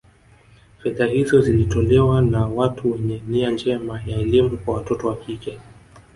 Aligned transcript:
Fedha 0.83 1.07
hizo 1.07 1.41
zilitolewa 1.41 2.21
na 2.21 2.45
watu 2.47 2.91
wenye 2.91 3.21
nia 3.27 3.51
njema 3.51 4.01
ya 4.05 4.17
elimu 4.17 4.57
kwa 4.57 4.73
watoto 4.75 5.07
wa 5.07 5.15
kike 5.15 5.59